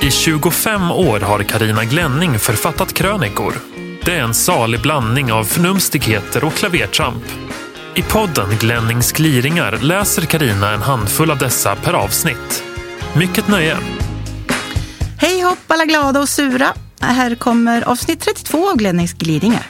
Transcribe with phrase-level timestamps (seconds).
[0.00, 3.54] I 25 år har Karina Glänning författat krönikor.
[4.04, 7.24] Det är en salig blandning av förnumstigheter och klavertramp.
[7.94, 12.64] I podden Glennings gliringar läser Karina en handfull av dessa per avsnitt.
[13.16, 13.76] Mycket nöje!
[15.18, 16.74] Hej hopp alla glada och sura!
[17.00, 19.66] Här kommer avsnitt 32 av Glennings gliringar.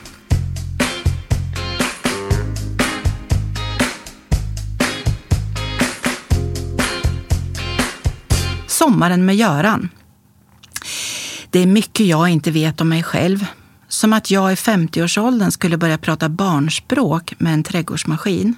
[8.66, 9.88] Sommaren med Göran.
[11.50, 13.46] Det är mycket jag inte vet om mig själv.
[13.88, 18.54] Som att jag i 50-årsåldern skulle börja prata barnspråk med en trädgårdsmaskin.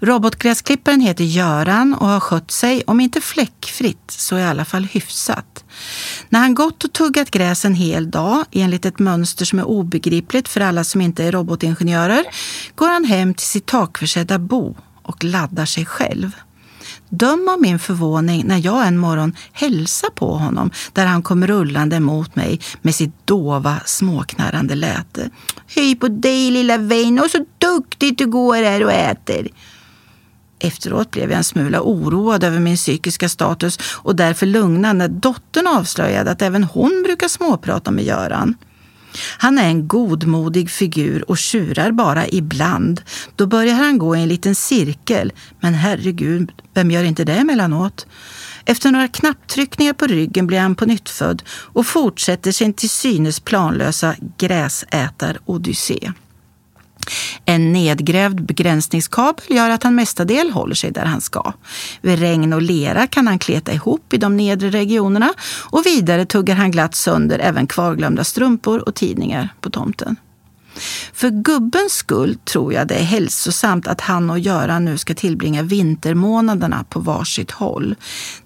[0.00, 5.64] Robotgräsklipparen heter Göran och har skött sig, om inte fläckfritt, så i alla fall hyfsat.
[6.28, 10.48] När han gått och tuggat gräs en hel dag, enligt ett mönster som är obegripligt
[10.48, 12.24] för alla som inte är robotingenjörer,
[12.74, 16.30] går han hem till sitt takförsedda bo och laddar sig själv.
[17.10, 22.00] Döm av min förvåning när jag en morgon hälsar på honom där han kom rullande
[22.00, 25.30] mot mig med sitt dova, småknarrande läte.
[25.66, 29.48] Hej på dig lilla vän och så duktigt du går här och äter.
[30.58, 35.66] Efteråt blev jag en smula oroad över min psykiska status och därför lugnad när dottern
[35.66, 38.54] avslöjade att även hon brukar småprata med Göran.
[39.38, 43.02] Han är en godmodig figur och tjurar bara ibland.
[43.36, 45.32] Då börjar han gå i en liten cirkel.
[45.60, 48.06] Men herregud, vem gör inte det emellanåt?
[48.64, 53.40] Efter några knapptryckningar på ryggen blir han på nytt född och fortsätter sin till synes
[53.40, 56.12] planlösa gräsätar-odyssé.
[57.44, 61.52] En nedgrävd begränsningskabel gör att han mestadels håller sig där han ska.
[62.00, 65.32] Vid regn och lera kan han kleta ihop i de nedre regionerna
[65.70, 70.16] och vidare tuggar han glatt sönder även kvarglömda strumpor och tidningar på tomten.
[71.12, 75.62] För gubbens skull tror jag det är hälsosamt att han och Göran nu ska tillbringa
[75.62, 77.94] vintermånaderna på varsitt håll.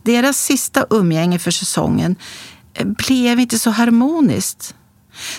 [0.03, 2.17] Deras sista umgänge för säsongen
[2.75, 4.75] eh, blev inte så harmoniskt.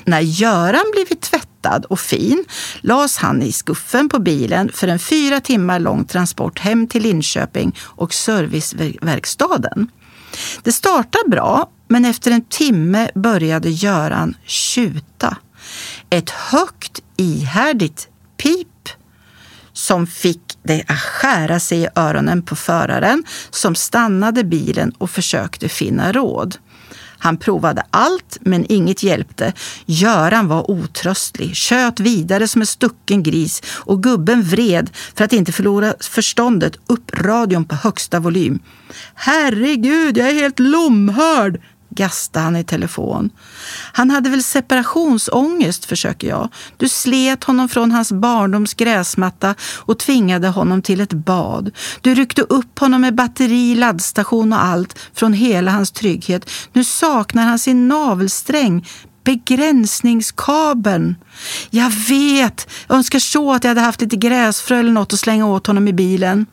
[0.03, 2.45] När Göran blivit tvättad och fin
[2.81, 7.77] lades han i skuffen på bilen för en fyra timmar lång transport hem till Linköping
[7.81, 9.87] och serviceverkstaden.
[10.63, 15.37] Det startade bra, men efter en timme började Göran tjuta.
[16.09, 18.07] Ett högt, ihärdigt
[18.37, 18.67] pip
[19.73, 25.69] som fick det att skära sig i öronen på föraren som stannade bilen och försökte
[25.69, 26.57] finna råd.
[27.23, 29.53] Han provade allt, men inget hjälpte.
[29.85, 35.51] Göran var otröstlig, tjöt vidare som en stucken gris och gubben vred, för att inte
[35.51, 38.59] förlora förståndet, upp radion på högsta volym.
[39.15, 41.61] Herregud, jag är helt lomhörd!
[41.95, 43.29] Gastade han i telefon.
[43.93, 46.49] Han hade väl separationsångest, försöker jag.
[46.77, 51.71] Du slet honom från hans barndoms gräsmatta och tvingade honom till ett bad.
[52.01, 56.49] Du ryckte upp honom med batteri, laddstation och allt från hela hans trygghet.
[56.73, 58.87] Nu saknar han sin navelsträng,
[59.23, 61.15] begränsningskabeln.
[61.69, 62.67] Jag vet!
[62.87, 65.87] Jag önskar så att jag hade haft lite gräsfrö eller något att slänga åt honom
[65.87, 66.45] i bilen.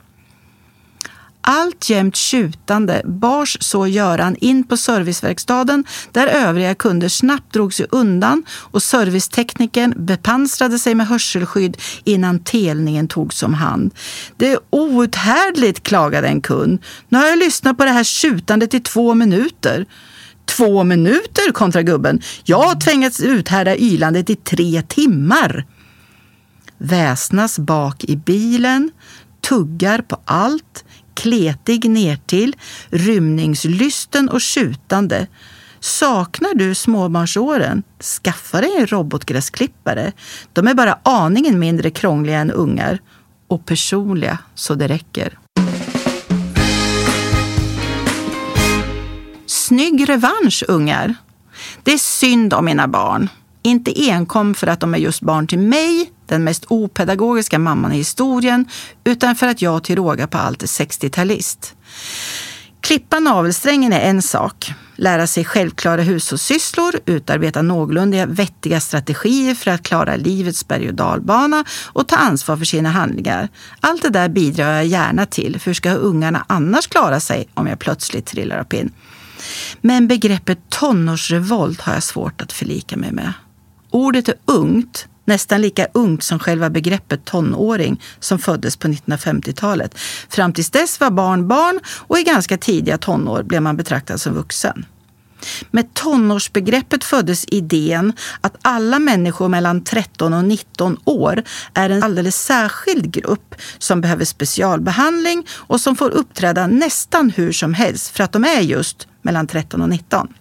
[1.42, 8.44] Alltjämt tjutande bars så Göran in på serviceverkstaden där övriga kunder snabbt drog sig undan
[8.50, 13.94] och serviceteknikern bepansrade sig med hörselskydd innan telningen togs om hand.
[14.36, 16.78] Det är outhärdligt, klagade en kund.
[17.08, 19.86] Nu har jag lyssnat på det här tjutandet i två minuter.
[20.46, 22.20] Två minuter, kontra gubben.
[22.44, 25.66] Jag har tvingats uthärda ylandet i tre timmar.
[26.78, 28.90] Väsnas bak i bilen,
[29.40, 30.84] tuggar på allt,
[31.14, 32.56] kletig nertill,
[32.90, 35.26] rymningslysten och skjutande.
[35.80, 37.82] Saknar du småbarnsåren?
[38.00, 40.12] Skaffa dig en robotgräsklippare.
[40.52, 42.98] De är bara aningen mindre krångliga än ungar.
[43.48, 45.38] Och personliga så det räcker.
[49.46, 51.14] Snygg revansch, ungar.
[51.82, 53.28] Det är synd om mina barn.
[53.62, 57.96] Inte enkom för att de är just barn till mig, den mest opedagogiska mamman i
[57.96, 58.64] historien,
[59.04, 61.74] utan för att jag till råga på allt är 60-talist.
[62.80, 64.72] Klippa navelsträngen är en sak.
[64.96, 71.64] Lära sig självklara hushållssysslor, utarbeta någorlunda vettiga strategier för att klara livets berg och dalbana
[71.86, 73.48] och ta ansvar för sina handlingar.
[73.80, 77.66] Allt det där bidrar jag gärna till, för hur ska ungarna annars klara sig om
[77.66, 78.92] jag plötsligt trillar av pinn?
[79.80, 83.32] Men begreppet tonårsrevolt har jag svårt att förlika mig med.
[83.90, 89.98] Ordet är ungt, nästan lika ungt som själva begreppet tonåring som föddes på 1950-talet.
[90.28, 94.34] Fram tills dess var barn barn och i ganska tidiga tonår blev man betraktad som
[94.34, 94.84] vuxen.
[95.70, 101.42] Med tonårsbegreppet föddes idén att alla människor mellan 13 och 19 år
[101.74, 107.74] är en alldeles särskild grupp som behöver specialbehandling och som får uppträda nästan hur som
[107.74, 110.34] helst för att de är just mellan 13 och 19.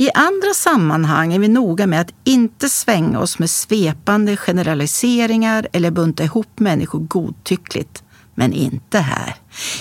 [0.00, 5.90] I andra sammanhang är vi noga med att inte svänga oss med svepande generaliseringar eller
[5.90, 8.02] bunta ihop människor godtyckligt.
[8.34, 9.34] Men inte här.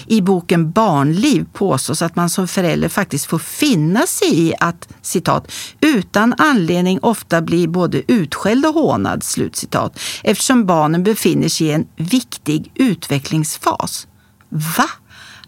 [0.08, 5.52] I boken Barnliv påstås att man som förälder faktiskt får finna sig i att citat,
[5.82, 11.88] utan anledning ofta bli både utskälld och hånad, slutcitat, eftersom barnen befinner sig i en
[11.96, 14.08] viktig utvecklingsfas.
[14.50, 14.90] Va?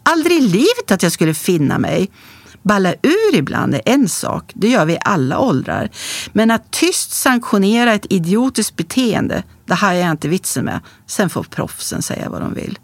[0.04, 2.10] Aldrig i livet att jag skulle finna mig.
[2.62, 5.90] Balla ur ibland är en sak, det gör vi i alla åldrar.
[6.34, 10.80] Men att tyst sanktionera ett idiotiskt beteende, det har jag inte vitsen med.
[11.08, 12.80] Sen får proffsen säga vad de vill.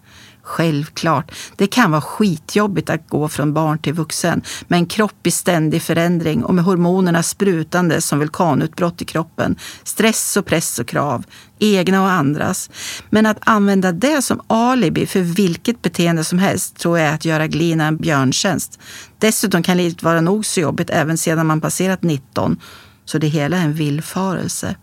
[0.45, 5.31] Självklart, det kan vara skitjobbigt att gå från barn till vuxen med en kropp i
[5.31, 9.55] ständig förändring och med hormonerna sprutande som vulkanutbrott i kroppen.
[9.83, 11.23] Stress och press och krav,
[11.59, 12.69] egna och andras.
[13.09, 17.25] Men att använda det som alibi för vilket beteende som helst tror jag är att
[17.25, 18.79] göra Glina en björntjänst.
[19.19, 22.59] Dessutom kan livet vara nog så jobbigt även sedan man passerat 19,
[23.05, 24.75] så det hela är en villfarelse.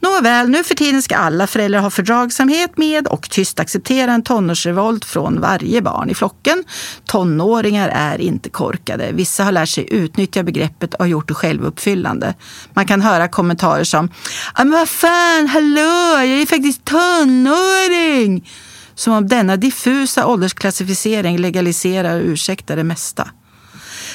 [0.00, 5.04] Nåväl, nu för tiden ska alla föräldrar ha fördragsamhet med och tyst acceptera en tonårsrevolt
[5.04, 6.64] från varje barn i flocken.
[7.04, 9.12] Tonåringar är inte korkade.
[9.12, 12.34] Vissa har lärt sig utnyttja begreppet och har gjort det självuppfyllande.
[12.74, 14.08] Man kan höra kommentarer som
[14.56, 18.50] “Men vad fan, hallå, jag är faktiskt tonåring!”
[18.94, 23.28] Som om denna diffusa åldersklassificering legaliserar och ursäktar det mesta.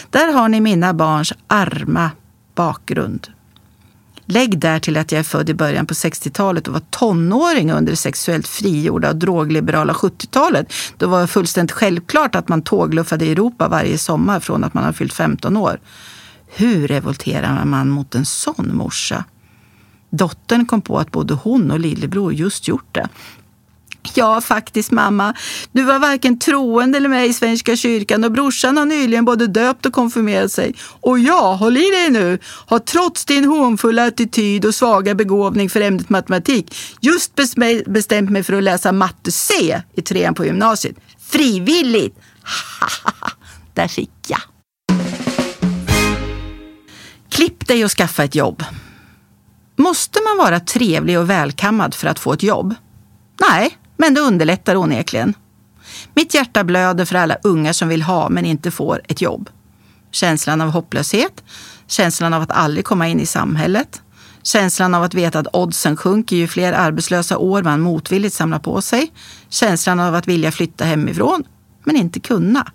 [0.09, 2.11] Där har ni mina barns arma
[2.55, 3.27] bakgrund.
[4.31, 7.97] Lägg därtill att jag är född i början på 60-talet och var tonåring under det
[7.97, 10.73] sexuellt frigjorda och drogliberala 70-talet.
[10.97, 14.83] Då var det fullständigt självklart att man tågluffade i Europa varje sommar från att man
[14.83, 15.79] har fyllt 15 år.
[16.47, 19.23] Hur revolterar man mot en sån morsa?
[20.09, 23.09] Dottern kom på att både hon och lillebror just gjort det.
[24.13, 25.33] Ja, faktiskt mamma.
[25.71, 29.85] Du var varken troende eller med i Svenska kyrkan och brorsan har nyligen både döpt
[29.85, 30.75] och konfirmerat sig.
[30.81, 35.81] Och jag, håll i dig nu, har trots din hånfulla attityd och svaga begåvning för
[35.81, 37.35] ämnet matematik just
[37.85, 40.95] bestämt mig för att läsa matte C i trean på gymnasiet.
[41.29, 42.19] Frivilligt!
[43.73, 44.41] Där fick jag.
[47.29, 48.63] Klipp dig och skaffa ett jobb.
[49.75, 52.75] Måste man vara trevlig och välkammad för att få ett jobb?
[53.49, 55.33] Nej, men det underlättar onekligen.
[56.13, 59.49] Mitt hjärta blöder för alla unga som vill ha men inte får ett jobb.
[60.11, 61.43] Känslan av hopplöshet,
[61.87, 64.01] känslan av att aldrig komma in i samhället,
[64.43, 68.81] känslan av att veta att oddsen sjunker ju fler arbetslösa år man motvilligt samlar på
[68.81, 69.11] sig,
[69.49, 71.43] känslan av att vilja flytta hemifrån
[71.83, 72.71] men inte kunna.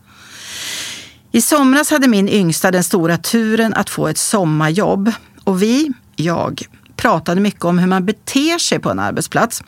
[1.32, 5.12] I somras hade min yngsta den stora turen att få ett sommarjobb
[5.44, 6.62] och vi, jag,
[7.04, 9.62] pratade mycket om hur man beter sig på en arbetsplats.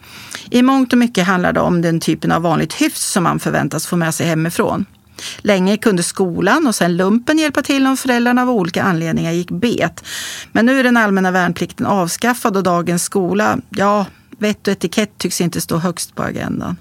[0.51, 3.87] I mångt och mycket handlar det om den typen av vanligt hyfs som man förväntas
[3.87, 4.85] få med sig hemifrån.
[5.39, 10.05] Länge kunde skolan och sen lumpen hjälpa till om föräldrarna av olika anledningar gick bet.
[10.53, 14.07] Men nu är den allmänna värnplikten avskaffad och dagens skola, ja,
[14.39, 16.77] vett och etikett tycks inte stå högst på agendan.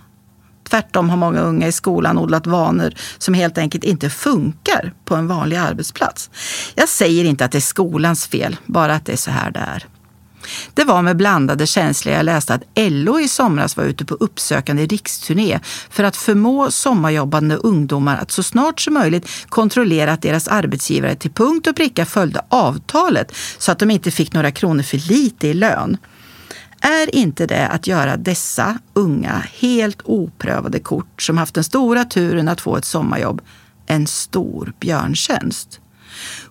[0.69, 5.27] Tvärtom har många unga i skolan odlat vanor som helt enkelt inte funkar på en
[5.27, 6.29] vanlig arbetsplats.
[6.75, 9.59] Jag säger inte att det är skolans fel, bara att det är så här det
[9.59, 9.85] är.
[10.73, 14.85] Det var med blandade känslor jag läste att LO i somras var ute på uppsökande
[14.85, 15.59] riksturné
[15.89, 21.31] för att förmå sommarjobbande ungdomar att så snart som möjligt kontrollera att deras arbetsgivare till
[21.31, 25.53] punkt och pricka följde avtalet så att de inte fick några kronor för lite i
[25.53, 25.97] lön.
[26.81, 32.47] Är inte det att göra dessa unga, helt oprövade kort som haft den stora turen
[32.47, 33.41] att få ett sommarjobb
[33.85, 35.79] en stor björntjänst?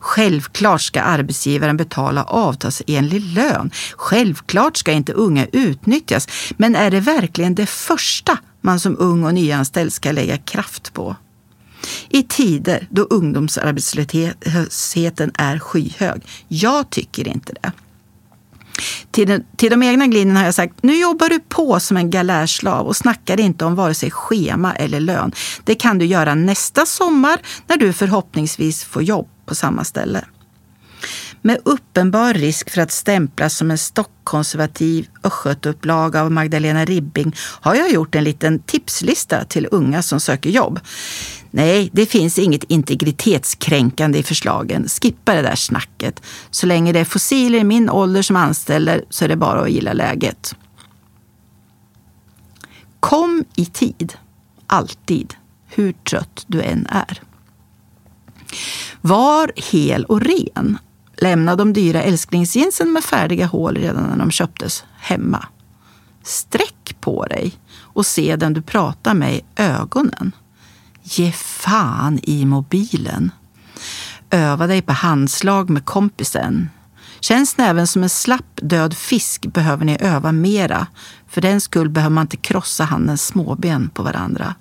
[0.04, 3.70] Självklart ska arbetsgivaren betala avtalsenlig lön.
[3.96, 6.28] Självklart ska inte unga utnyttjas.
[6.56, 11.16] Men är det verkligen det första man som ung och nyanställd ska lägga kraft på?
[12.08, 16.22] I tider då ungdomsarbetslösheten är skyhög?
[16.48, 17.72] Jag tycker inte det.
[19.10, 22.10] Till, den, till de egna glinorna har jag sagt, nu jobbar du på som en
[22.10, 25.32] galärslav och snackar inte om vare sig schema eller lön.
[25.64, 30.24] Det kan du göra nästa sommar när du förhoppningsvis får jobb på samma ställe.
[31.42, 37.90] Med uppenbar risk för att stämplas som en stockkonservativ östgötaupplaga av Magdalena Ribbing har jag
[37.90, 40.80] gjort en liten tipslista till unga som söker jobb.
[41.50, 44.88] Nej, det finns inget integritetskränkande i förslagen.
[44.88, 46.22] Skippa det där snacket.
[46.50, 49.70] Så länge det är fossiler i min ålder som anställer så är det bara att
[49.70, 50.54] gilla läget.
[53.00, 54.12] Kom i tid.
[54.66, 55.34] Alltid.
[55.66, 57.20] Hur trött du än är.
[59.00, 60.78] Var hel och ren.
[61.16, 65.46] Lämna de dyra älsklingsjeansen med färdiga hål redan när de köptes hemma.
[66.22, 70.32] Sträck på dig och se den du pratar med i ögonen.
[71.02, 73.30] Ge fan i mobilen.
[74.30, 76.70] Öva dig på handslag med kompisen.
[77.20, 80.86] Känns näven som en slapp död fisk behöver ni öva mera.
[81.28, 84.54] För den skull behöver man inte krossa handens småben på varandra.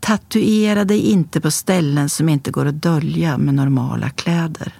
[0.00, 4.74] Tatuera dig inte på ställen som inte går att dölja med normala kläder.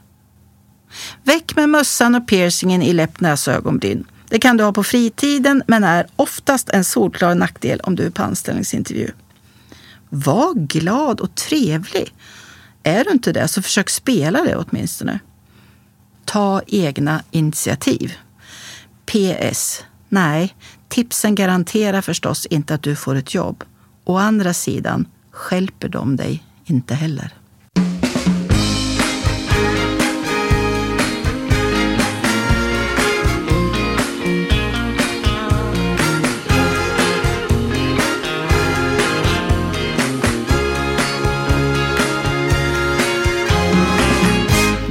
[1.23, 4.05] Väck med mössan och piercingen i läpp, näsa och ögonbryn.
[4.29, 8.11] Det kan du ha på fritiden men är oftast en solklar nackdel om du är
[8.11, 9.11] på anställningsintervju.
[10.09, 12.15] Var glad och trevlig.
[12.83, 15.21] Är du inte det, så försök spela det åtminstone.
[16.25, 18.13] Ta egna initiativ.
[19.07, 19.85] PS.
[20.09, 20.55] Nej,
[20.89, 23.65] tipsen garanterar förstås inte att du får ett jobb.
[24.11, 27.35] Å andra sidan skälper de dig inte heller.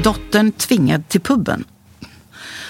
[0.04, 1.64] Dottern tvingad till puben.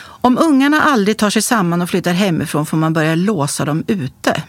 [0.01, 4.43] Om ungarna aldrig tar sig samman och flyttar hemifrån får man börja låsa dem ute.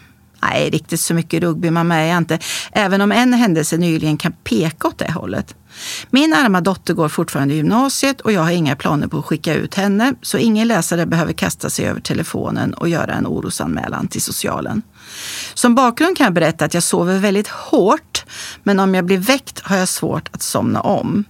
[0.61, 2.39] Nej, riktigt så mycket rugbymamma är jag inte,
[2.71, 5.55] även om en händelse nyligen kan peka åt det hållet.
[6.09, 9.53] Min arma dotter går fortfarande i gymnasiet och jag har inga planer på att skicka
[9.53, 14.21] ut henne, så ingen läsare behöver kasta sig över telefonen och göra en orosanmälan till
[14.21, 14.81] socialen.
[15.53, 18.25] Som bakgrund kan jag berätta att jag sover väldigt hårt,
[18.63, 21.23] men om jag blir väckt har jag svårt att somna om.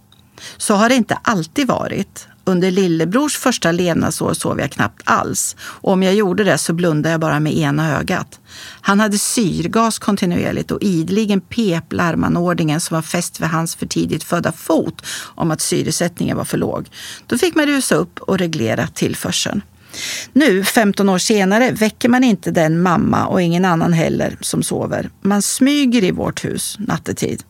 [0.57, 2.27] Så har det inte alltid varit.
[2.43, 5.55] Under lillebrors första levnadsår sov jag knappt alls.
[5.61, 8.39] Och om jag gjorde det så blundade jag bara med ena ögat.
[8.81, 14.23] Han hade syrgas kontinuerligt och ideligen pep larmanordningen som var fäst vid hans för tidigt
[14.23, 15.05] födda fot
[15.35, 16.89] om att syresättningen var för låg.
[17.27, 19.61] Då fick man rusa upp och reglera tillförseln.
[20.33, 25.09] Nu, 15 år senare, väcker man inte den mamma och ingen annan heller som sover.
[25.21, 27.43] Man smyger i vårt hus nattetid.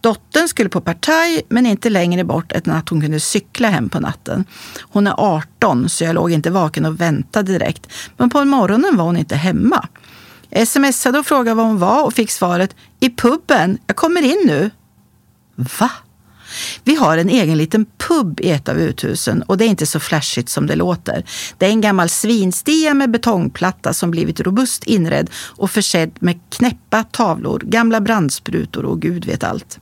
[0.00, 4.00] Dottern skulle på partaj, men inte längre bort än att hon kunde cykla hem på
[4.00, 4.44] natten.
[4.80, 7.86] Hon är 18, så jag låg inte vaken och väntade direkt.
[8.16, 9.88] Men på morgonen var hon inte hemma.
[10.48, 13.78] Jag smsade och frågade var hon var och fick svaret i puben.
[13.86, 14.70] Jag kommer in nu.
[15.54, 15.90] Va?
[16.84, 20.00] Vi har en egen liten pub i ett av uthusen och det är inte så
[20.00, 21.24] flashigt som det låter.
[21.58, 27.04] Det är en gammal svinstia med betongplatta som blivit robust inredd och försedd med knäppa
[27.04, 29.80] tavlor, gamla brandsprutor och gud vet allt.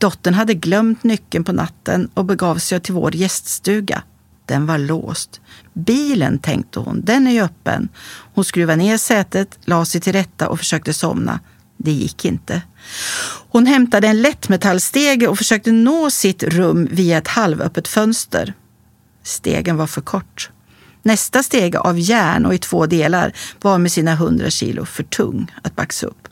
[0.00, 4.02] Dottern hade glömt nyckeln på natten och begav sig till vår gäststuga.
[4.46, 5.40] Den var låst.
[5.72, 7.88] Bilen, tänkte hon, den är ju öppen.
[8.34, 11.40] Hon skruvade ner sätet, la sig till rätta och försökte somna.
[11.76, 12.62] Det gick inte.
[13.48, 18.54] Hon hämtade en lättmetallstege och försökte nå sitt rum via ett halvöppet fönster.
[19.22, 20.50] Stegen var för kort.
[21.02, 25.52] Nästa steg av järn och i två delar var med sina hundra kilo för tung
[25.62, 26.28] att baxa upp.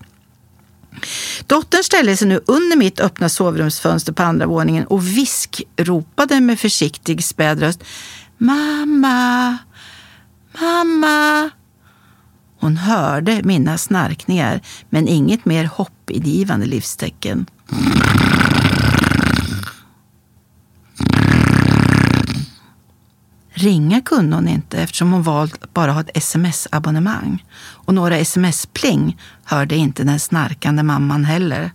[1.48, 7.24] Dottern ställde sig nu under mitt öppna sovrumsfönster på andra våningen och viskropade med försiktig
[7.24, 7.84] späd röst.
[8.38, 9.58] Mamma!
[10.60, 11.50] Mamma!
[12.60, 17.46] Hon hörde mina snarkningar, men inget mer hoppingivande livstecken.
[23.58, 27.44] Ringa kunde hon inte eftersom hon valt bara ha ett sms-abonnemang.
[27.58, 31.70] Och några sms-pling hörde inte den snarkande mamman heller.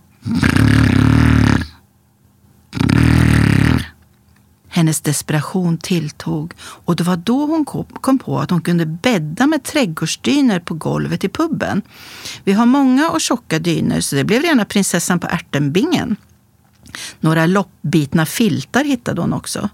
[4.69, 7.65] Hennes desperation tilltog och det var då hon
[8.01, 11.81] kom på att hon kunde bädda med trädgårdsdyner på golvet i puben.
[12.43, 16.15] Vi har många och tjocka dyner så det blev rena prinsessan på ärtenbingen.
[17.19, 19.69] Några loppbitna filtar hittade hon också.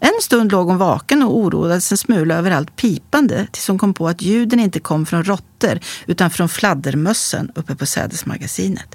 [0.00, 3.94] En stund låg hon vaken och oroades en smula över allt pipande tills hon kom
[3.94, 8.93] på att ljuden inte kom från råttor utan från fladdermössen uppe på sädesmagasinet.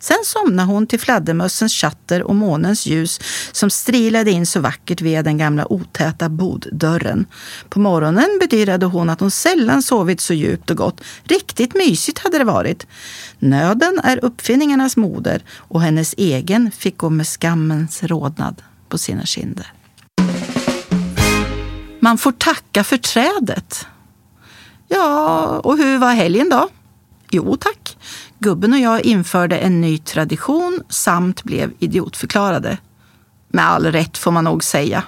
[0.00, 3.20] Sen somnade hon till fladdermössens chatter och månens ljus
[3.52, 7.26] som strilade in så vackert via den gamla otäta boddörren.
[7.68, 11.00] På morgonen bedyrade hon att hon sällan sovit så djupt och gott.
[11.24, 12.86] Riktigt mysigt hade det varit.
[13.38, 19.72] Nöden är uppfinningarnas moder och hennes egen fick gå med skammens rodnad på sina kinder.
[22.00, 23.86] Man får tacka för trädet.
[24.88, 26.68] Ja, och hur var helgen då?
[27.30, 27.96] Jo tack.
[28.38, 32.78] Gubben och jag införde en ny tradition samt blev idiotförklarade.
[33.48, 35.02] Med all rätt får man nog säga.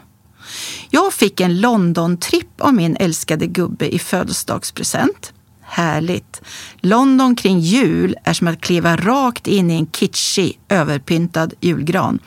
[0.90, 5.32] Jag fick en London-tripp av min älskade gubbe i födelsedagspresent.
[5.60, 6.42] Härligt!
[6.80, 12.18] London kring jul är som att kliva rakt in i en kitschig, överpyntad julgran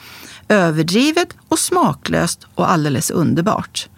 [0.51, 3.89] överdrivet och smaklöst och alldeles underbart.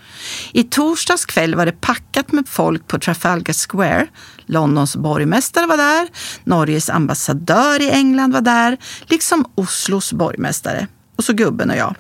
[0.52, 4.08] I torsdags kväll var det packat med folk på Trafalgar Square.
[4.46, 6.08] Londons borgmästare var där,
[6.44, 10.88] Norges ambassadör i England var där, liksom Oslos borgmästare.
[11.16, 11.96] Och så gubben och jag.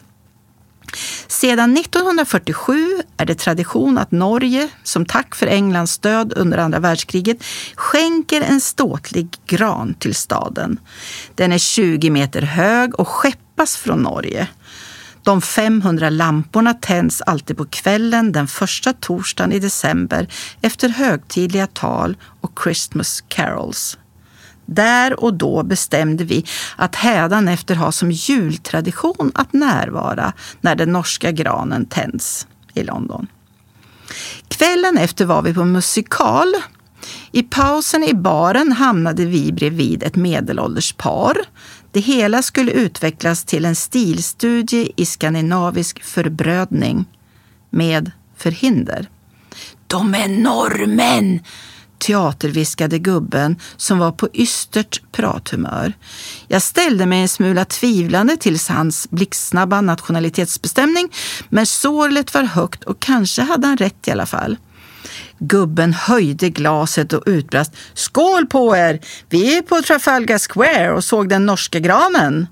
[1.28, 7.44] Sedan 1947 är det tradition att Norge, som tack för Englands stöd under andra världskriget,
[7.76, 10.80] skänker en ståtlig gran till staden.
[11.36, 13.08] Den är 20 meter hög och
[13.63, 14.48] skeppas från Norge.
[15.24, 20.27] De 500 lamporna tänds alltid på kvällen den första torsdagen i december
[20.62, 23.98] efter högtidliga tal och Christmas carols.
[24.65, 26.46] Där och då bestämde vi
[26.77, 33.27] att hädanefter ha som jultradition att närvara när den norska granen tänds i London.
[34.48, 36.53] Kvällen efter var vi på musikal.
[37.32, 41.38] I pausen i baren hamnade vi bredvid ett medelålders par.
[41.94, 47.06] Det hela skulle utvecklas till en stilstudie i skandinavisk förbrödning
[47.70, 49.10] med förhinder.
[49.88, 51.40] De är norrmän!
[51.98, 55.94] teaterviskade gubben som var på ystert prathumör.
[56.48, 61.10] Jag ställde mig en smula tvivlande till hans blixtsnabba nationalitetsbestämning,
[61.50, 64.58] men sorlet var högt och kanske hade han rätt i alla fall.
[65.48, 69.00] Gubben höjde glaset och utbrast Skål på er!
[69.30, 72.48] Vi är på Trafalgar Square och såg den norska granen.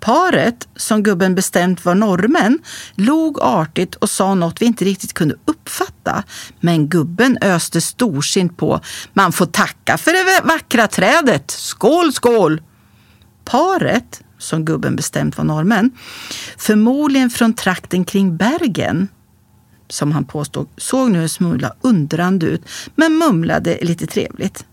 [0.00, 2.58] Paret, som gubben bestämt var norrmän,
[2.94, 6.22] log artigt och sa något vi inte riktigt kunde uppfatta.
[6.60, 8.80] Men gubben öste storsint på.
[9.12, 11.50] Man får tacka för det vackra trädet.
[11.50, 12.62] Skål, skål!
[13.44, 15.90] Paret, som gubben bestämt var norrmän,
[16.56, 19.08] förmodligen från trakten kring Bergen,
[19.92, 22.62] som han påstod, såg nu en smula undrande ut,
[22.96, 24.64] men mumlade lite trevligt.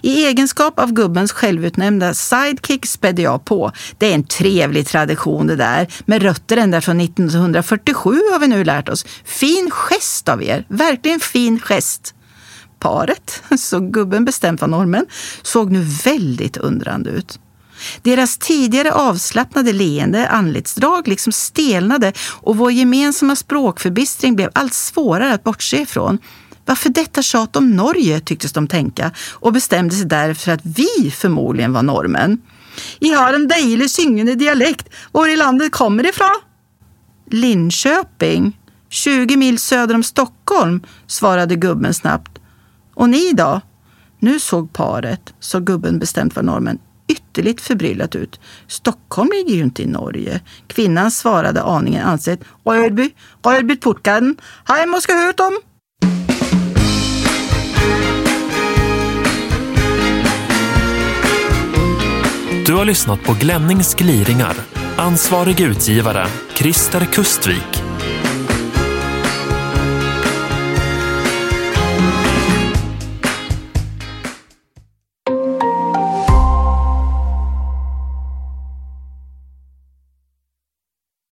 [0.00, 3.72] I egenskap av gubbens självutnämnda sidekick spädde jag på.
[3.98, 8.64] Det är en trevlig tradition det där, med rötter ända från 1947 har vi nu
[8.64, 9.06] lärt oss.
[9.24, 12.14] Fin gest av er, verkligen fin gest.
[12.78, 15.06] Paret, så gubben bestämt var normen,
[15.42, 17.38] såg nu väldigt undrande ut.
[18.02, 25.44] Deras tidigare avslappnade leende anletsdrag liksom stelnade och vår gemensamma språkförbistring blev allt svårare att
[25.44, 26.18] bortse ifrån.
[26.64, 31.72] Varför detta tjat om Norge, tycktes de tänka och bestämde sig därför att vi förmodligen
[31.72, 32.38] var norrmän.
[32.98, 34.88] I har en dejlig syngende dialekt.
[35.12, 36.40] Var i landet kommer ifrån?
[37.30, 38.58] Linköping,
[38.88, 42.38] 20 mil söder om Stockholm, svarade gubben snabbt.
[42.94, 43.60] Och ni då?
[44.18, 46.78] Nu såg paret, sa gubben bestämt var norrmän,
[47.36, 48.40] ytterligt förbryllat ut.
[48.66, 50.40] Stockholm ligger ju inte i Norge.
[50.66, 52.40] Kvinnan svarade aningen ansett.
[52.64, 53.10] Rödby,
[53.44, 54.36] Rödby portgarden.
[54.64, 55.58] Heim och ska höra om.
[62.66, 64.54] Du har lyssnat på Glennings gliringar.
[64.96, 67.85] Ansvarig utgivare, Christer Kustvik.